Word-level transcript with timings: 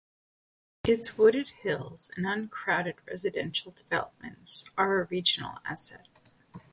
Its 0.83 1.15
wooded 1.15 1.49
hills 1.61 2.09
and 2.17 2.25
uncrowded 2.25 2.95
residential 3.05 3.71
developments 3.71 4.71
are 4.75 4.99
a 4.99 5.03
regional 5.05 5.59
asset. 5.63 6.07